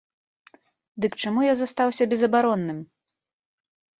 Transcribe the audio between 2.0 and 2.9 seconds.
безабаронным?